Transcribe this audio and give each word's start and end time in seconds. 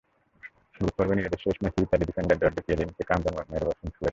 গ্রুপপর্বে 0.75 1.13
নিজেদের 1.15 1.43
শেষ 1.45 1.55
ম্যাচে 1.61 1.79
ইতালি 1.81 2.03
ডিফেন্ডার 2.05 2.39
জর্জো 2.41 2.61
কিয়েলিনিকে 2.65 3.03
কামড় 3.03 3.45
মেরে 3.51 3.65
বসেন 3.67 3.89
সুয়ারেজ। 3.89 4.09